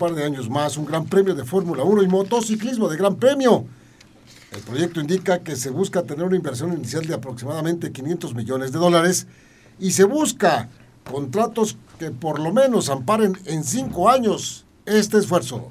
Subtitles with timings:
[0.00, 3.66] par de años más un gran premio de Fórmula 1 y motociclismo de gran premio.
[4.50, 8.78] El proyecto indica que se busca tener una inversión inicial de aproximadamente 500 millones de
[8.78, 9.26] dólares
[9.78, 10.70] y se busca
[11.04, 15.70] contratos que por lo menos amparen en cinco años este esfuerzo.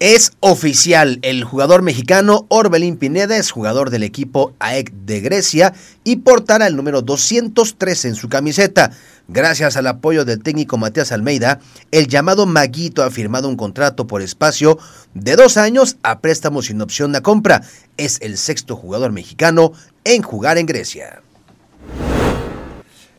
[0.00, 5.74] Es oficial, el jugador mexicano Orbelín Pineda es jugador del equipo AEC de Grecia
[6.04, 8.92] y portará el número 203 en su camiseta.
[9.28, 11.60] Gracias al apoyo del técnico Matías Almeida,
[11.90, 14.78] el llamado Maguito ha firmado un contrato por espacio
[15.12, 17.60] de dos años a préstamo sin opción de compra.
[17.98, 19.74] Es el sexto jugador mexicano
[20.04, 21.20] en jugar en Grecia.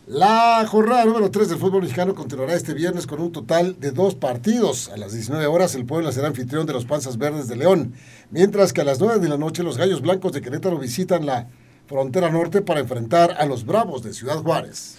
[0.07, 4.15] La jornada número 3 del fútbol mexicano continuará este viernes con un total de dos
[4.15, 4.89] partidos.
[4.89, 7.93] A las 19 horas el Puebla será anfitrión de los Panzas Verdes de León,
[8.31, 11.49] mientras que a las 9 de la noche los Gallos Blancos de Querétaro visitan la
[11.85, 14.95] frontera norte para enfrentar a los Bravos de Ciudad Juárez.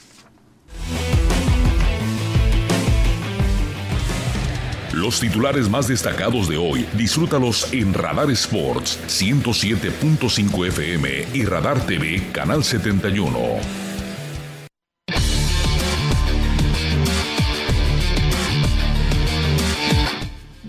[4.93, 12.23] Los titulares más destacados de hoy, disfrútalos en Radar Sports 107.5 FM y Radar TV
[12.31, 13.92] Canal 71.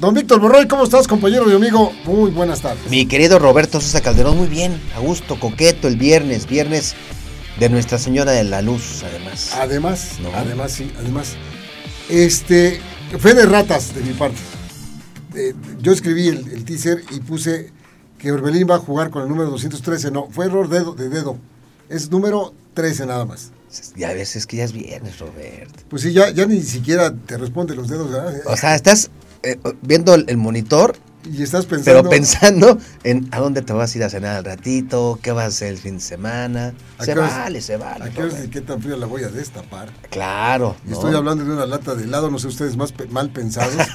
[0.03, 1.93] Don Víctor Borroy, ¿cómo estás, compañero y amigo?
[2.03, 2.89] Muy buenas tardes.
[2.89, 6.93] Mi querido Roberto Sosa Calderón, muy bien, a gusto, coqueto, el viernes, viernes
[7.57, 9.53] de Nuestra Señora de la Luz, además.
[9.53, 11.35] Además, además, sí, además.
[12.09, 12.81] Este,
[13.17, 14.35] fe de ratas de mi parte.
[15.35, 17.71] Eh, yo escribí el, teaser y puse
[18.17, 20.11] que Orbelín va a jugar con el número 213.
[20.11, 21.37] No, fue error de, de dedo.
[21.87, 23.51] Es número 13 nada más.
[23.95, 25.79] Ya ves, es que ya es viernes, Roberto.
[25.87, 28.11] Pues sí, ya, ya ni siquiera te responde los dedos.
[28.47, 29.09] O sea, estás
[29.43, 30.95] eh, viendo el, monitor.
[31.29, 32.01] Y estás pensando.
[32.01, 35.45] Pero pensando en a dónde te vas a ir a cenar al ratito, qué vas
[35.45, 36.73] a hacer el fin de semana.
[36.99, 38.05] Se vale, se vale.
[38.05, 39.89] ¿A qué, qué tan fría la voy a destapar?
[40.09, 40.75] Claro.
[40.87, 43.75] Y estoy hablando de una lata de helado, no sé ustedes más mal pensados.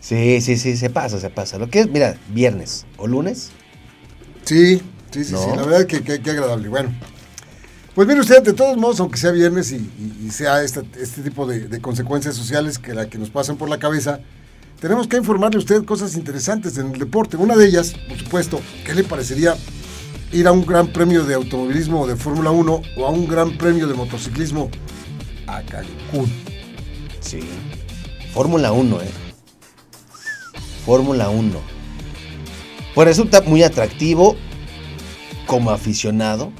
[0.00, 1.58] sí, sí, sí, se pasa, se pasa.
[1.58, 3.50] Lo que es, mira, viernes o lunes.
[4.44, 4.78] Sí,
[5.12, 5.56] sí, sí, sí.
[5.56, 6.68] La verdad que, que, que agradable.
[6.68, 6.90] Bueno,
[7.94, 10.82] pues mire usted, de todos modos, aunque sea viernes y, sea este,
[11.22, 14.20] tipo de, consecuencias sociales que, la, que nos pasan por la cabeza,
[14.80, 17.36] tenemos que informarle a usted cosas interesantes en el deporte.
[17.36, 19.56] Una de ellas, por supuesto, ¿qué le parecería
[20.32, 23.86] ir a un gran premio de automovilismo de Fórmula 1 o a un gran premio
[23.86, 24.70] de motociclismo
[25.46, 26.32] a Cancún?
[27.20, 27.40] Sí,
[28.32, 29.10] Fórmula 1, ¿eh?
[30.86, 31.60] Fórmula 1.
[32.94, 34.34] Pues resulta muy atractivo
[35.46, 36.52] como aficionado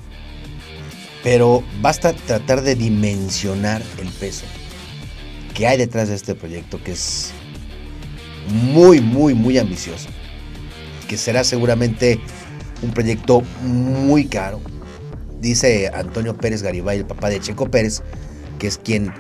[1.22, 4.44] pero basta tratar de dimensionar el peso
[5.55, 7.33] que hay detrás de este proyecto, que es
[8.49, 10.09] muy, muy, muy ambicioso.
[11.09, 12.19] Que será seguramente
[12.83, 14.60] un proyecto muy caro.
[15.41, 18.03] Dice Antonio Pérez Garibay, el papá de Checo Pérez,
[18.59, 19.12] que es quien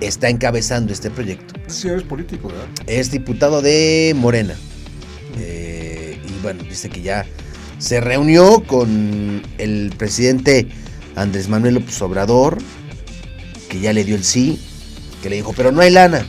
[0.00, 1.54] está encabezando este proyecto.
[1.68, 2.66] Sí, es político, ¿verdad?
[2.86, 4.54] Es diputado de Morena.
[5.38, 7.24] Eh, y bueno, dice que ya
[7.78, 10.68] se reunió con el presidente
[11.16, 12.58] Andrés Manuel López Obrador,
[13.68, 14.60] que ya le dio el sí,
[15.22, 16.26] que le dijo, pero no hay lana.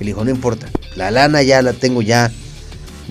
[0.00, 2.30] Y dijo, no importa, la lana ya la tengo ya,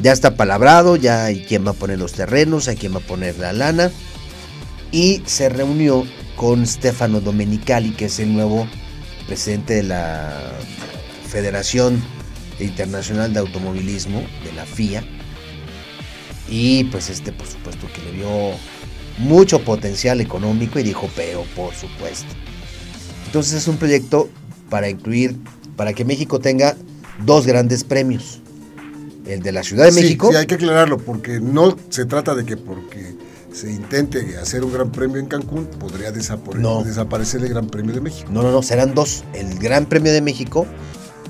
[0.01, 3.07] ya está palabrado, ya hay quien va a poner los terrenos, hay quien va a
[3.07, 3.91] poner la lana.
[4.91, 6.05] Y se reunió
[6.35, 8.67] con Stefano Domenicali, que es el nuevo
[9.27, 10.51] presidente de la
[11.29, 12.03] Federación
[12.59, 15.03] Internacional de Automovilismo, de la FIA.
[16.49, 18.51] Y pues este, por supuesto, que le dio
[19.17, 22.33] mucho potencial económico y dijo, pero por supuesto.
[23.25, 24.29] Entonces es un proyecto
[24.69, 25.37] para incluir,
[25.75, 26.75] para que México tenga
[27.25, 28.41] dos grandes premios.
[29.25, 30.29] El de la Ciudad de México.
[30.31, 33.15] Sí, hay que aclararlo, porque no se trata de que porque
[33.53, 38.29] se intente hacer un gran premio en Cancún, podría desaparecer el Gran Premio de México.
[38.31, 39.23] No, no, no, serán dos.
[39.33, 40.65] El Gran Premio de México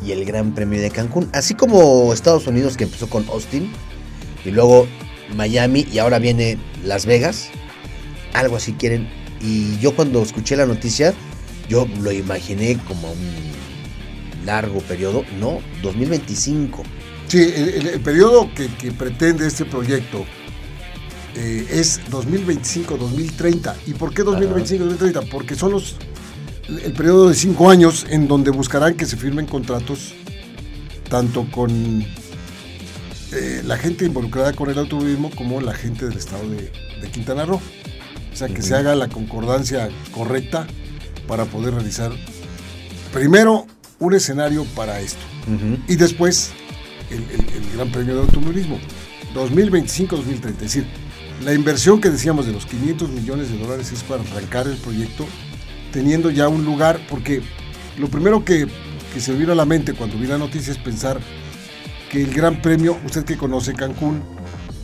[0.06, 1.30] y el Gran Premio de Cancún.
[1.34, 3.72] Así como Estados Unidos que empezó con Austin
[4.46, 4.88] y luego
[5.36, 7.50] Miami y ahora viene Las Vegas
[8.34, 9.10] algo así quieren.
[9.42, 11.14] Y yo cuando escuché la noticia,
[11.68, 16.84] yo lo imaginé como un largo periodo, no, 2025.
[17.28, 20.26] Sí, el, periodo que, pretende este proyecto
[21.36, 23.76] eh, es 2025-2030.
[23.88, 25.30] ¿Y por qué 2025-2030?
[25.30, 25.96] Porque son los
[26.68, 30.14] el periodo de cinco años en donde buscarán que se firmen contratos
[31.10, 32.06] tanto con
[33.34, 37.46] eh, la gente involucrada con el automovilismo como la gente del estado de, de Quintana
[37.46, 37.62] Roo.
[38.32, 40.68] O sea, que se haga la concordancia correcta
[41.28, 42.12] para poder realizar
[43.14, 43.68] primero
[44.00, 45.22] un escenario para esto.
[45.88, 46.52] Y después
[47.10, 47.26] el,
[47.76, 48.80] Gran Premio de Automovilismo
[49.34, 50.46] 2025-2030.
[50.46, 50.86] Es decir,
[51.44, 55.26] la inversión que decíamos de los 500 millones de dólares es para arrancar el proyecto
[55.92, 57.42] teniendo ya un lugar, porque
[57.98, 58.68] lo primero que
[59.14, 61.20] que se me vino a la mente cuando vi la noticia es pensar
[62.10, 64.22] que el Gran Premio, usted que conoce Cancún,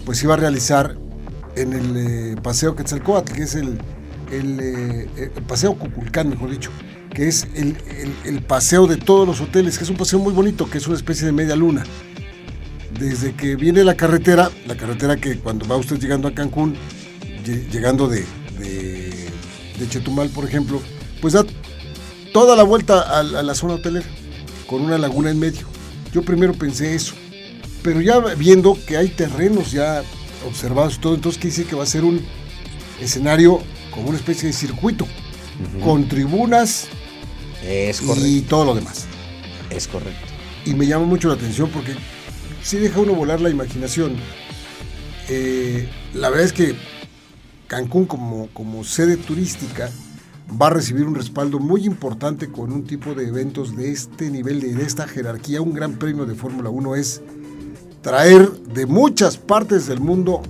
[0.06, 0.98] pues iba a realizar
[1.62, 3.78] en el eh, Paseo Quetzalcóatl, que es el,
[4.32, 6.70] el, eh, el Paseo Cuculcán, mejor dicho,
[7.14, 7.76] que es el,
[8.26, 10.96] el- paseo de todos los hoteles, que es un paseo muy bonito, que es una
[10.96, 11.84] especie de media luna.
[13.00, 16.76] Desde que viene la carretera, la carretera que cuando va usted llegando a Cancún,
[17.46, 18.24] lle- llegando de,
[18.60, 19.28] de,
[19.80, 20.82] de Chetumal, por ejemplo,
[21.22, 21.46] pues da
[22.34, 24.06] toda la vuelta a, a la zona hotelera,
[24.68, 25.68] con una laguna en medio.
[26.14, 27.14] Yo primero pensé eso,
[27.84, 30.02] pero ya viendo que hay terrenos ya
[30.46, 32.22] observados todo, entonces quiere decir que va a ser un
[33.02, 33.62] escenario
[33.92, 35.08] como una especie de circuito,
[35.84, 36.88] con tribunas
[37.64, 39.08] Es y todo lo demás.
[39.70, 40.28] Es correcto.
[40.66, 41.96] Y me llama mucho la atención porque
[42.62, 44.16] sí deja uno volar la imaginación.
[45.30, 46.76] Eh, la verdad es que
[47.68, 49.90] Cancún como, como sede turística
[50.62, 54.62] va a recibir un respaldo muy importante con un tipo de eventos de este nivel,
[54.62, 55.62] de, de esta jerarquía.
[55.62, 57.22] Un gran premio de Fórmula 1 es
[58.08, 60.42] traer de muchas partes del mundo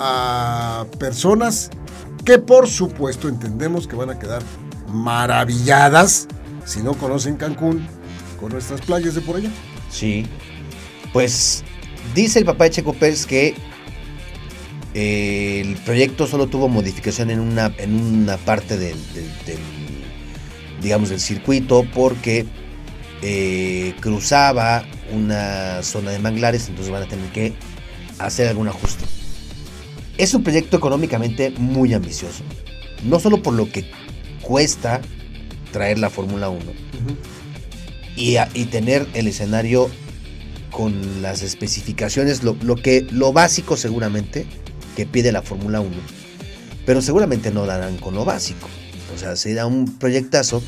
[0.00, 1.70] a personas
[2.24, 4.42] que por supuesto entendemos que van a quedar
[4.88, 6.26] maravilladas
[6.64, 7.86] si no conocen Cancún
[8.40, 9.50] con nuestras playas de por allá.
[9.92, 10.26] Sí.
[11.12, 11.62] Pues
[12.16, 13.54] dice el papá de Checo Pérez que
[14.94, 18.96] eh, el proyecto solo tuvo modificación en una, en una parte del,
[20.80, 22.44] digamos, del circuito porque
[23.22, 27.54] eh, cruzaba una zona de manglares, entonces van a tener que
[28.18, 29.04] hacer algún ajuste.
[30.18, 32.42] Es un proyecto económicamente muy ambicioso,
[33.04, 33.90] no solo por lo que
[34.42, 35.00] cuesta
[35.72, 36.60] traer la Fórmula 1,
[38.16, 39.90] y, a- y tener el escenario
[40.70, 44.46] con las especificaciones, lo, lo que, lo básico seguramente
[44.96, 45.90] que pide la Fórmula 1,
[46.84, 48.68] pero seguramente no darán con lo básico.
[49.14, 50.62] O sea, será un proyectazo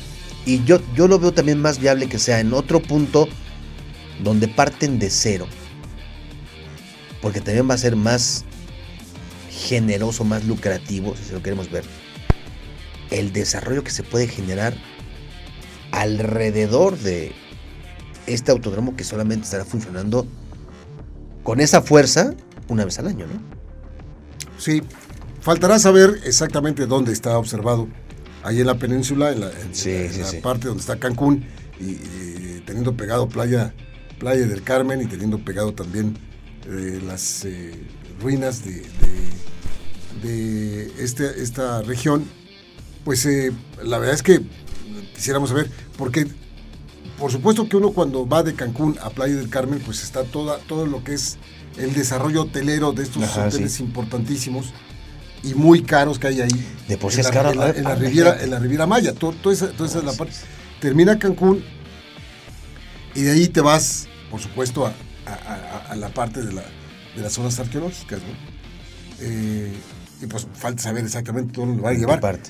[0.45, 3.27] y yo, yo lo veo también más viable que sea en otro punto
[4.23, 5.47] donde parten de cero,
[7.21, 8.45] porque también va a ser más
[9.49, 11.83] generoso, más lucrativo, si lo queremos ver,
[13.09, 14.75] el desarrollo que se puede generar
[15.91, 17.31] alrededor de
[18.27, 20.27] este autódromo que solamente estará funcionando
[21.43, 22.33] con esa fuerza
[22.67, 23.39] una vez al año, ¿no?
[24.57, 24.81] Sí,
[25.41, 27.87] faltará saber exactamente dónde está observado.
[28.45, 30.37] Ahí en la península, en la, en Sí, la- en sí, la sí.
[30.37, 31.43] parte donde está Cancún,
[31.79, 33.73] y, y teniendo pegado playa,
[34.19, 36.15] playa del Carmen y teniendo pegado también
[36.67, 37.73] eh, las eh,
[38.21, 38.71] ruinas de,
[40.21, 42.23] de- de este, esta región,
[43.03, 43.51] pues eh,
[43.83, 44.41] la verdad es que
[45.15, 46.27] quisiéramos saber, porque
[47.17, 50.57] por supuesto que uno cuando va de Cancún a Playa del Carmen, pues está toda,
[50.59, 51.37] todo lo que es
[51.77, 54.67] el desarrollo hotelero de estos Ajá, hoteles importantísimos
[55.45, 56.67] y muy caros que hay ahí.
[56.87, 57.51] De por sí es caro.
[57.51, 60.03] En la, en la Riviera, en la Riviera Maya, todo, toda esa, toda esa es
[60.05, 60.33] la parte.
[60.79, 61.63] Termina Cancún
[63.13, 64.89] y de ahí te vas, por supuesto, a,
[65.25, 66.63] a- a- a la parte de, la,
[67.15, 68.55] de las zonas arqueológicas, ¿no?
[69.21, 69.71] Eh,
[70.21, 72.19] y pues falta saber exactamente dónde lo va a ¿En qué llevar.
[72.19, 72.49] parte?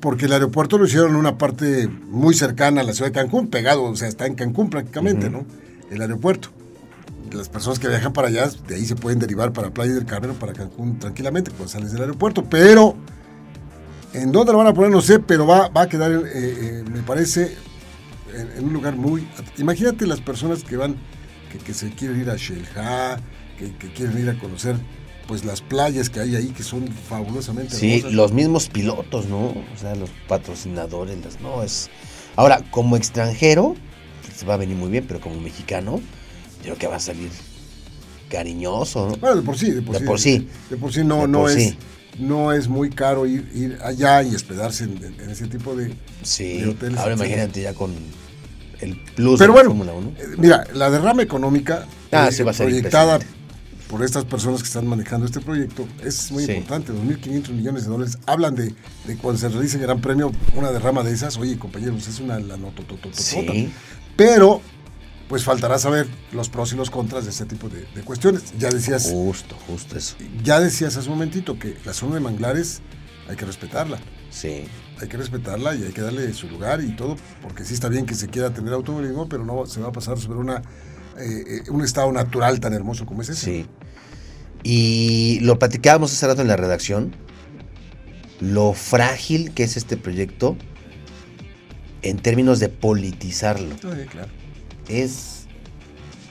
[0.00, 3.48] Porque el aeropuerto lo hicieron en una parte muy cercana a la ciudad de Cancún,
[3.48, 5.28] pegado, o sea, está en Cancún prácticamente.
[5.30, 5.44] ¿no?
[5.90, 6.50] El aeropuerto.
[7.32, 10.30] Las personas que viajan para allá, de ahí se pueden derivar para Playa del Carmen
[10.30, 12.44] o para Cancún tranquilamente cuando sales del aeropuerto.
[12.44, 12.96] Pero,
[14.12, 14.90] ¿en dónde lo van a poner?
[14.90, 17.56] No sé, pero va, va a quedar, eh, eh, me parece,
[18.34, 19.26] en, en un lugar muy...
[19.58, 20.96] Imagínate las personas que van,
[21.52, 23.18] que, que se quieren ir a Shelja,
[23.58, 24.76] que, que quieren ir a conocer
[25.26, 28.12] pues las playas que hay ahí que son fabulosamente Sí, hermosas.
[28.12, 29.46] los mismos pilotos, ¿no?
[29.48, 31.90] O sea, los patrocinadores, las, no, es...
[32.36, 33.74] Ahora, como extranjero,
[34.36, 36.00] se va a venir muy bien, pero como mexicano,
[36.66, 37.30] creo que va a salir
[38.28, 39.16] cariñoso, ¿no?
[39.16, 40.04] Bueno, de por sí, de por De sí.
[40.04, 40.48] por sí.
[40.68, 41.54] De por sí no, por es.
[41.56, 41.78] sí.
[42.18, 45.94] No es muy caro ir, ir allá y hospedarse en, ese tipo de.
[46.22, 47.92] Sí, de hoteles, ahora imagínate ya con
[48.80, 50.12] el plus Pero de la bueno, Fórmula 1.
[50.18, 53.20] eh, mira, la derrama económica Ah, eh, va a ser proyectada
[53.88, 56.52] por estas personas que están manejando este proyecto es muy Sí.
[56.52, 56.92] importante.
[56.92, 58.18] 2.500 millones de dólares.
[58.26, 58.74] Hablan de,
[59.06, 61.36] de cuando se realice el Gran Premio, una derrama de esas.
[61.36, 62.56] Oye, compañeros, es una la.
[63.12, 63.70] Sí,
[64.16, 64.62] Pero,
[65.28, 68.54] pues faltará saber los pros y los contras de este tipo de, de cuestiones.
[68.58, 69.08] Ya decías.
[69.10, 70.16] justo, justo eso.
[70.42, 72.80] Ya decías hace un momentito que la zona de manglares
[73.28, 73.98] hay que respetarla.
[74.30, 74.64] Sí,
[75.00, 78.06] Hay que respetarla y hay que darle su lugar y todo, porque sí está bien
[78.06, 80.56] que se quiera tener automovilismo, pero no se va a pasar sobre una,
[81.18, 83.44] eh, eh, un estado natural tan hermoso como es ese.
[83.44, 83.66] sí.
[84.62, 87.14] Y lo platicábamos hace rato en la redacción,
[88.40, 90.56] lo frágil que es este proyecto
[92.02, 93.76] en términos de politizarlo.
[93.76, 94.28] Sí, claro.
[94.88, 95.46] Es,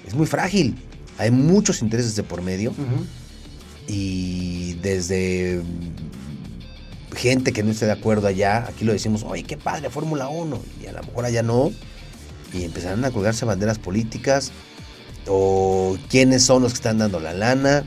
[0.05, 0.75] es muy frágil.
[1.17, 2.73] Hay muchos intereses de por medio.
[3.87, 5.61] Y desde
[7.15, 10.61] gente que no esté de acuerdo allá, aquí lo decimos, oye, qué padre, Fórmula 1,
[10.83, 11.71] y a lo mejor allá no,
[12.53, 14.51] y empezarán a colgarse banderas políticas
[15.27, 17.85] o quiénes son los que están dando la lana,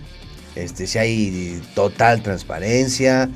[0.55, 3.31] este, si hay total transparencia.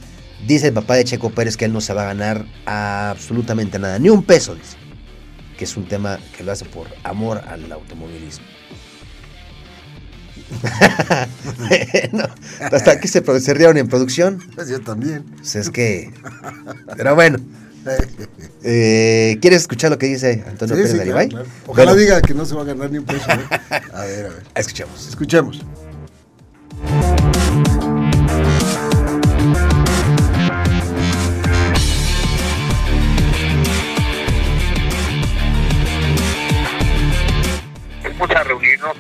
[0.47, 3.99] Dice el papá de Checo Pérez que él no se va a ganar absolutamente nada,
[3.99, 4.77] ni un peso, dice.
[5.57, 8.45] Que es un tema que lo hace por amor al automovilismo.
[12.61, 14.43] hasta aquí se, se rieron en producción.
[14.55, 15.25] Pues yo también.
[15.37, 16.13] Pues es que.
[16.97, 17.39] Pero bueno.
[18.63, 22.63] Eh, ¿Quieres escuchar lo que dice Antonio Pérez de Ojalá diga que no se va
[22.63, 23.29] a ganar ni un peso.
[23.29, 23.81] ¿eh?
[23.93, 24.43] A ver, a ver.
[24.55, 25.09] Escuchemos.
[25.09, 25.65] Escuchemos.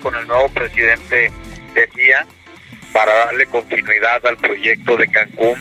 [0.01, 1.33] Con el nuevo presidente
[1.75, 2.25] de GIA
[2.93, 5.61] para darle continuidad al proyecto de Cancún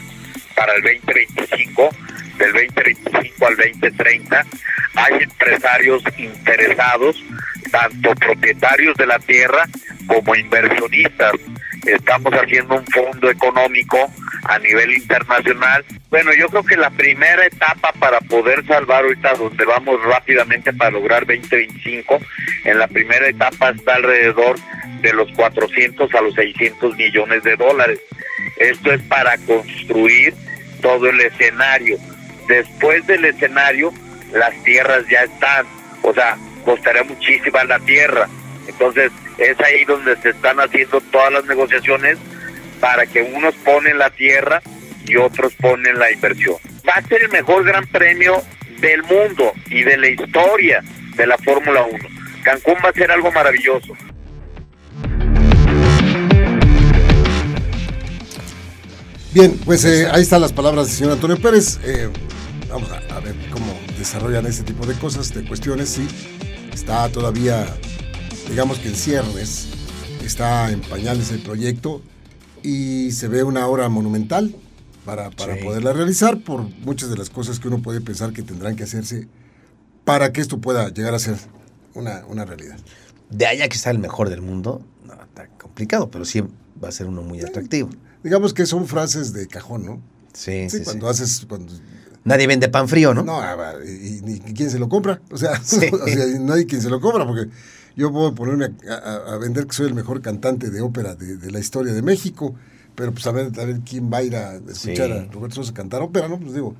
[0.55, 1.89] para el 2025
[2.37, 4.45] del 2025 al 2030.
[4.93, 7.23] Hay empresarios interesados,
[7.71, 9.65] tanto propietarios de la tierra
[10.05, 11.33] como inversionistas.
[11.85, 14.07] Estamos haciendo un fondo económico
[14.43, 15.85] a nivel internacional.
[16.09, 20.91] Bueno, yo creo que la primera etapa para poder salvar ahorita donde vamos rápidamente para
[20.91, 22.19] lograr 2025,
[22.65, 24.57] en la primera etapa está alrededor
[25.01, 27.99] de los 400 a los 600 millones de dólares.
[28.57, 30.33] Esto es para construir
[30.81, 31.97] todo el escenario
[32.51, 33.93] después del escenario
[34.33, 35.65] las tierras ya están,
[36.01, 38.27] o sea, costaría muchísima la tierra.
[38.67, 42.17] Entonces es ahí donde se están haciendo todas las negociaciones
[42.81, 44.61] para que unos ponen la tierra
[45.05, 46.55] y otros ponen la inversión.
[46.87, 48.41] Va a ser el mejor gran premio
[48.81, 50.83] del mundo y de la historia
[51.15, 51.99] de la Fórmula 1.
[52.43, 53.93] Cancún va a ser algo maravilloso.
[59.33, 61.79] Bien, pues eh, ahí están las palabras del señor Antonio Pérez.
[61.83, 62.09] Eh,
[62.67, 66.07] vamos a, ver cómo desarrollan ese tipo de cosas, de cuestiones, sí.
[66.73, 67.65] Está todavía,
[68.49, 69.69] digamos que en ciernes,
[70.25, 72.01] está en pañales el proyecto
[72.63, 74.55] y se ve una obra monumental
[75.05, 78.83] para, poderla realizar por muchas de las cosas que uno puede pensar que tendrán que
[78.83, 79.27] hacerse
[80.05, 81.35] para que esto pueda llegar a ser
[81.93, 82.77] una, una realidad.
[83.29, 86.43] De allá que está el mejor del mundo, no, está complicado, pero sí
[86.83, 87.89] va a ser uno muy atractivo.
[88.23, 90.01] Digamos que son frases de cajón, ¿no?
[90.33, 91.73] Sí, sí, cuando haces, cuando
[92.23, 93.23] Nadie vende pan frío, ¿no?
[93.23, 93.41] No,
[93.83, 95.21] y, ni quién se lo compra.
[95.31, 95.59] O sea,
[96.39, 97.49] no hay quien se lo compra porque
[97.95, 101.93] yo puedo ponerme a, vender que soy el mejor cantante de ópera de, la historia
[101.93, 102.55] de México,
[102.95, 105.73] pero pues a ver, a ver quién va a ir a escuchar a Roberto Sosa
[105.73, 106.39] cantar ópera, ¿no?
[106.39, 106.75] Pues digo,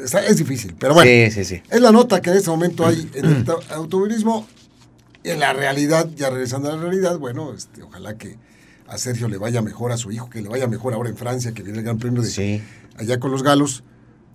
[0.00, 1.10] es difícil, pero bueno.
[1.30, 4.46] Sí, sí, es la nota que en este momento hay en el automovilismo.
[5.22, 8.36] En la realidad, ya regresando a la realidad, bueno, este, ojalá que
[8.86, 11.52] a Sergio le vaya mejor, a su hijo, que le vaya mejor ahora en Francia,
[11.52, 12.62] que viene el Gran Premio de
[12.98, 13.84] allá con los galos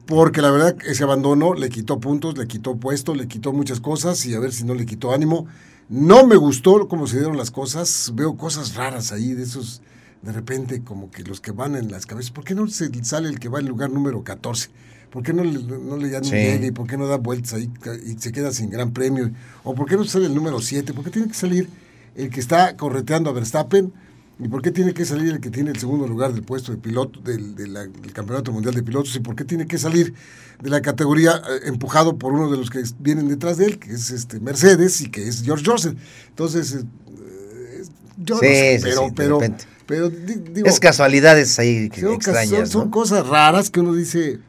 [0.10, 4.26] porque la verdad ese abandono le quitó puntos, le quitó puestos, le quitó muchas cosas
[4.26, 5.46] y a ver si no le quitó ánimo.
[5.88, 9.84] No me gustó cómo se dieron las cosas, veo cosas raras ahí, de esos,
[10.24, 13.30] de repente como que los que van en las cabezas, ¿por qué no se sale
[13.30, 14.72] el que va en lugar número 14?
[15.12, 16.24] ¿Por qué no le, no le dan
[16.64, 17.72] y por qué no da vueltas ahí
[18.04, 19.30] y se queda sin gran premio?
[19.64, 20.92] ¿O por qué no sale el número 7?
[20.92, 21.70] ¿Por qué tiene que salir
[22.16, 23.94] el que está correteando a Verstappen?
[24.42, 26.78] ¿Y por qué tiene que salir el que tiene el segundo lugar del puesto de
[26.78, 27.76] piloto del,
[28.14, 29.14] Campeonato Mundial de Pilotos?
[29.18, 30.14] ¿Y por qué tiene que salir
[30.62, 33.92] de la categoría eh, empujado por uno de los que vienen detrás de él, que
[33.92, 35.96] es este Mercedes y que es George Russell?
[36.30, 37.84] Entonces, eh,
[38.18, 39.40] yo no sé, pero, pero,
[39.86, 42.70] pero, digo, es casualidades ahí que extrañas.
[42.70, 44.40] Son, cosas raras que uno dice,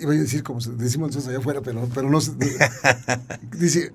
[0.00, 2.18] iba a decir como decimos nosotros allá afuera, pero, pero no
[3.58, 3.92] dice,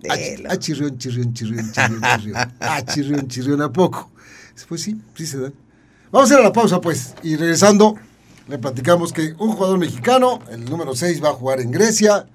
[0.47, 4.11] ah, chirrión, chirrión, chirrión, chirrión, chirrión, ah, chirrión, chirrión, ¿a poco?
[4.67, 5.51] Pues sí, sí se da.
[6.11, 7.95] Vamos a hacer la pausa, pues, y regresando,
[8.47, 12.25] le platicamos que un jugador mexicano, el número 6, va a jugar en Grecia,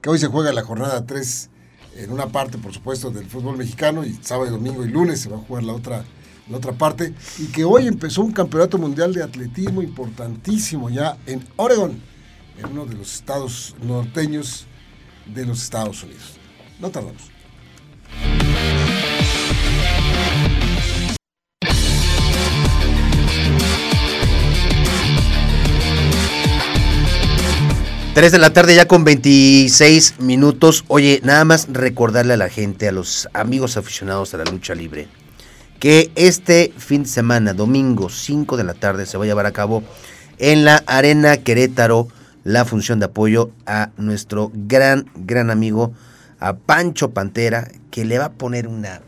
[0.00, 1.50] que hoy se juega la jornada 3
[1.96, 5.36] en una parte, por supuesto, del fútbol mexicano, y sábado, domingo y lunes se va
[5.36, 6.04] a jugar la otra,
[6.48, 11.44] la otra parte, y que hoy empezó un campeonato mundial de atletismo importantísimo ya en
[11.56, 12.00] Oregon
[12.58, 14.66] en uno de los estados norteños
[15.26, 16.38] de los Estados Unidos.
[16.80, 17.22] No tardamos.
[28.14, 30.84] Tres de la tarde ya con 26 minutos.
[30.88, 35.06] Oye, nada más recordarle a la gente, a los amigos aficionados a la lucha libre,
[35.78, 39.52] que este fin de semana, domingo 5 de la tarde, se va a llevar a
[39.52, 39.84] cabo
[40.38, 42.08] en la Arena Querétaro
[42.48, 45.92] la función de apoyo a nuestro gran, gran amigo,
[46.40, 49.02] a Pancho Pantera, que le va a poner una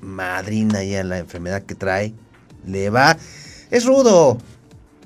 [0.00, 2.14] madrina ya a la enfermedad que trae.
[2.66, 3.18] Le va.
[3.70, 4.38] Es rudo.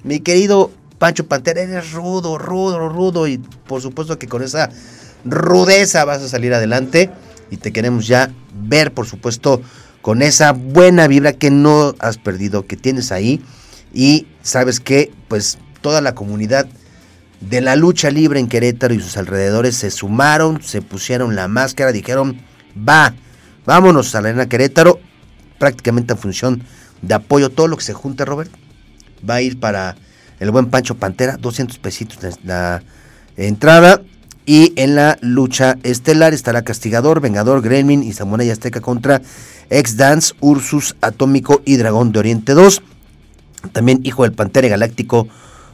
[0.04, 0.70] Mi querido
[1.00, 3.26] Pancho Pantera, eres rudo, rudo, rudo.
[3.26, 4.70] Y por supuesto que con esa
[5.24, 7.10] rudeza vas a salir adelante
[7.50, 9.62] y te queremos ya ver, por supuesto,
[10.00, 13.42] con esa buena vibra que no has perdido, que tienes ahí
[13.92, 16.68] y sabes que pues toda la comunidad
[17.40, 21.92] de la lucha libre en Querétaro y sus alrededores se sumaron, se pusieron la máscara,
[21.92, 22.40] dijeron,
[22.76, 23.14] va,
[23.64, 25.00] vámonos a la arena Querétaro,
[25.58, 26.62] prácticamente en función
[27.02, 28.50] de apoyo, todo lo que se junte, Robert,
[29.28, 29.96] va a ir para
[30.38, 32.82] el buen Pancho Pantera, 200 pesitos la
[33.36, 34.02] entrada.
[34.46, 39.22] Y en la lucha estelar estará Castigador, Vengador, Gremlin y Samurai Azteca contra
[39.68, 42.82] X-Dance, Ursus, Atómico y Dragón de Oriente 2.
[43.72, 45.28] También Hijo del Pantera Galáctico,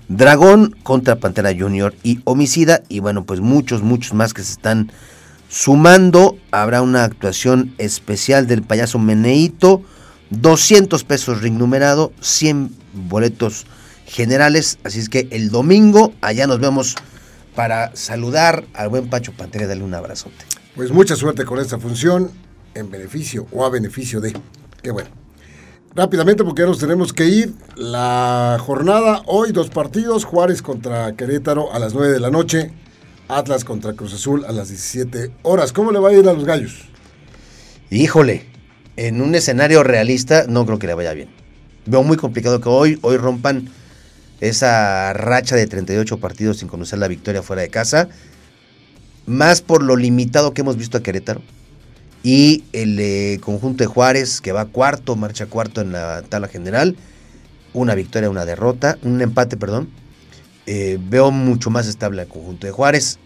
[0.09, 2.83] Dragón contra Pantera Junior y Homicida.
[2.89, 4.93] Y bueno, pues muchos, muchos más que se están
[5.49, 6.37] sumando.
[6.51, 9.83] Habrá una actuación especial del payaso Meneito.
[10.31, 12.71] 200 pesos ring numerado, 100
[13.09, 13.67] boletos
[14.07, 14.79] generales.
[14.85, 16.97] Así es que el domingo allá nos vemos
[17.55, 20.45] para saludar al buen Pacho Pantera y darle un abrazote.
[20.75, 22.31] Pues mucha suerte con esta función
[22.75, 24.37] en beneficio o a beneficio de.
[24.83, 25.26] Qué bueno.
[25.97, 27.55] Rápidamente porque ya nos tenemos que ir.
[27.75, 30.27] La jornada hoy, dos partidos.
[30.27, 32.71] Juárez contra Querétaro a las 9 de la noche.
[33.29, 35.73] Atlas contra Cruz Azul a las 17 horas.
[35.73, 36.83] ¿Cómo le va a ir a los gallos?
[37.89, 38.45] Híjole,
[38.97, 41.31] en un escenario realista no creo que le vaya bien.
[41.87, 43.71] Veo muy complicado que hoy, hoy rompan
[44.43, 48.11] esa racha de 38 partidos sin conocer la victoria fuera de casa.
[49.25, 51.41] Más por lo limitado que hemos visto a Querétaro
[52.27, 56.97] y el eh, conjunto de Juárez que va cuarto, marcha cuarto en la tabla general,
[57.73, 59.89] una victoria, una derrota, un empate, perdón.
[60.67, 63.21] Eh, veo mucho más estable el conjunto de Juárez.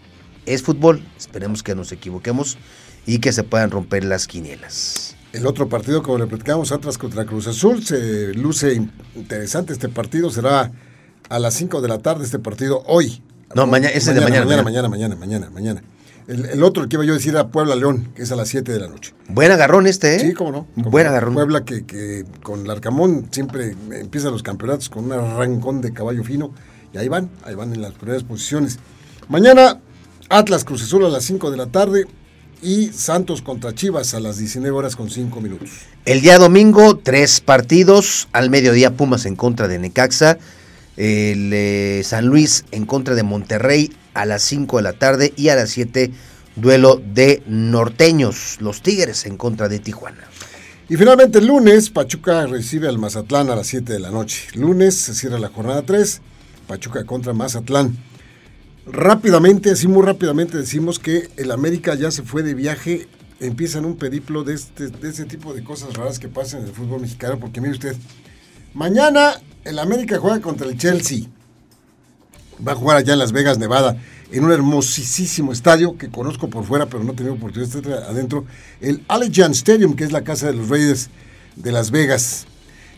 [0.45, 2.59] Es fútbol, esperemos que nos equivoquemos
[3.07, 5.15] y que se puedan romper las quinielas.
[5.33, 10.29] El otro partido, como le platicamos, Atlas contra Cruz Azul, se luce interesante este partido,
[10.29, 10.71] será
[11.27, 13.23] a las 5 de la tarde este partido hoy.
[13.55, 14.45] No, mañana, ese de mañana.
[14.45, 15.83] Mañana, mañana, mañana, mañana, mañana.
[16.27, 18.71] El, otro que iba yo a decir era Puebla León, que es a las 7
[18.71, 19.13] de la noche.
[19.27, 20.19] Buen agarrón este, ¿eh?
[20.19, 20.67] Sí, cómo no.
[20.75, 21.33] Buen agarrón.
[21.33, 26.53] Puebla que, que con Larcamón siempre empiezan los campeonatos con un arrancón de caballo fino.
[26.93, 28.79] Y ahí van, ahí van en las primeras posiciones.
[29.29, 29.79] Mañana,
[30.29, 32.05] Atlas Cruz Azul a las 5 de la tarde
[32.61, 35.69] y Santos contra Chivas a las 19 horas con 5 minutos.
[36.05, 38.27] El día domingo, tres partidos.
[38.31, 40.37] Al mediodía, Pumas en contra de Necaxa.
[40.97, 45.49] El eh, San Luis en contra de Monterrey a las 5 de la tarde y
[45.49, 46.11] a las 7
[46.55, 50.27] duelo de norteños, los Tigres en contra de Tijuana.
[50.89, 54.47] Y finalmente el lunes, Pachuca recibe al Mazatlán a las 7 de la noche.
[54.55, 56.21] Lunes se cierra la jornada 3,
[56.67, 57.97] Pachuca contra Mazatlán.
[58.85, 63.07] Rápidamente, así muy rápidamente decimos que el América ya se fue de viaje,
[63.39, 66.73] empiezan un periplo de este, de este tipo de cosas raras que pasan en el
[66.73, 67.95] fútbol mexicano, porque mire usted,
[68.73, 71.27] mañana el América juega contra el Chelsea
[72.65, 73.97] va a jugar allá en Las Vegas, Nevada,
[74.31, 77.93] en un hermosísimo estadio que conozco por fuera, pero no he tenido oportunidad de estar
[78.03, 78.45] adentro,
[78.79, 81.09] el Allegiant Stadium, que es la casa de los Raiders
[81.55, 82.45] de Las Vegas.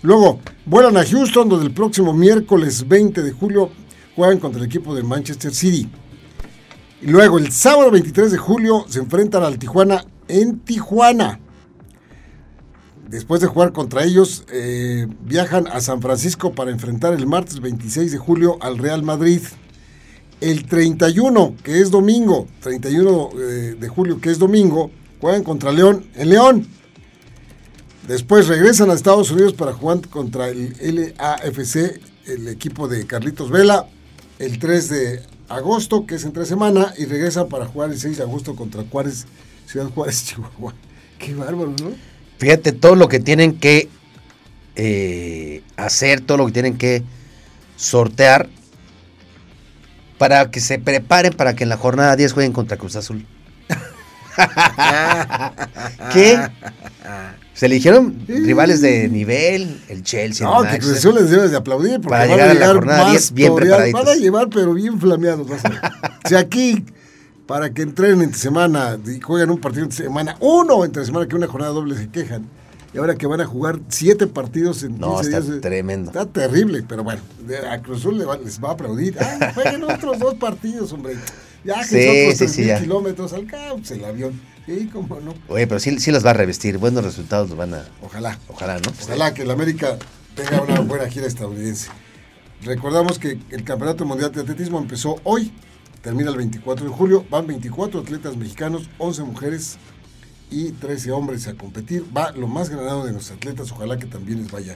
[0.02, 3.72] Luego, vuelan a Houston, donde el próximo miércoles 20 de julio
[4.16, 5.90] juegan contra el equipo de Manchester City.
[7.02, 11.40] Luego, el sábado 23 de julio, se enfrentan al Tijuana en Tijuana.
[13.10, 18.12] Después de jugar contra ellos, eh, viajan a San Francisco para enfrentar el martes 26
[18.12, 19.42] de julio al Real Madrid.
[20.40, 24.90] El 31, que es domingo, 31 eh, de julio, que es domingo,
[25.22, 26.68] juegan contra León en León.
[28.08, 30.76] Después regresan a Estados Unidos para jugar contra el
[31.18, 33.88] LAFC, el equipo de Carlitos Vela,
[34.40, 38.24] el 3 de agosto, que es entre semana, y regresan para jugar el 6 de
[38.24, 39.26] agosto contra Juárez,
[39.66, 40.74] Ciudad Juárez, Chihuahua.
[41.20, 42.13] Qué bárbaro, ¿no?
[42.44, 43.88] Fíjate todo lo que tienen que
[44.76, 47.02] eh, hacer, todo lo que tienen que
[47.78, 48.50] sortear
[50.18, 53.26] para que se preparen para que en la jornada 10 jueguen contra Cruz Azul.
[56.12, 56.38] ¿Qué?
[57.54, 60.46] Se eligieron rivales de nivel, el Chelsea.
[60.46, 62.02] No, que Cruz Azul les debes de aplaudir.
[62.02, 63.92] Porque para llegar a, la jornada 10 bien preparados.
[63.94, 65.48] Van a llevar, pero bien flameados.
[66.26, 66.84] si aquí
[67.48, 71.36] para que entrenen entre semana y jueguen un partido entre semana, uno entre semana que
[71.36, 72.48] una jornada doble se quejan.
[72.94, 75.62] Y ahora que van a jugar siete partidos en no, 15 está días.
[75.62, 76.12] tremendo.
[76.12, 77.22] Está terrible, pero bueno,
[77.70, 79.18] a Cruzul les va, les va a aplaudir.
[79.20, 81.16] Ah, jueguen otros dos partidos, hombre.
[81.64, 84.40] Ya que sí, sí, sí, kilómetros al caos el avión.
[84.66, 85.34] Sí, cómo no.
[85.48, 86.78] Oye, pero sí, sí los va a revestir.
[86.78, 87.86] Buenos resultados los van a.
[88.02, 88.38] Ojalá.
[88.48, 88.92] Ojalá, ¿no?
[89.02, 89.98] Ojalá que el América
[90.36, 91.90] tenga una buena gira estadounidense.
[92.66, 95.52] Recordamos que el Campeonato Mundial de Atletismo empezó hoy
[96.02, 97.26] termina el 24 de julio.
[97.30, 99.78] Van 24 atletas mexicanos, 11 mujeres
[100.50, 102.06] y 13 hombres a competir.
[102.16, 103.72] Va lo más granado de los atletas.
[103.72, 104.76] Ojalá que también les vaya,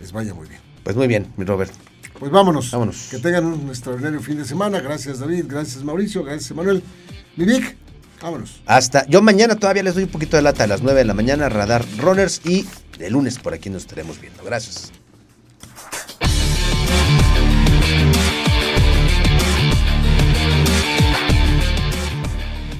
[0.00, 0.60] les vaya muy bien.
[0.84, 1.72] Pues muy bien, mi Robert.
[2.18, 2.70] Pues vámonos.
[2.70, 3.08] Vámonos.
[3.10, 4.80] Que tengan un extraordinario fin de semana.
[4.80, 5.44] Gracias, David.
[5.48, 6.24] Gracias, Mauricio.
[6.24, 6.82] Gracias, Manuel.
[7.36, 7.76] Mi Vic,
[8.22, 8.62] Vámonos.
[8.64, 11.12] Hasta, yo mañana todavía les doy un poquito de lata a las 9 de la
[11.12, 12.66] mañana, Radar Runners y
[12.98, 14.42] de lunes por aquí nos estaremos viendo.
[14.42, 14.90] Gracias.